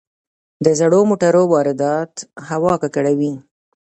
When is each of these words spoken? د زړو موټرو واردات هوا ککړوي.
د 0.65 0.67
زړو 0.79 0.99
موټرو 1.09 1.43
واردات 1.53 2.11
هوا 2.49 2.73
ککړوي. 2.83 3.33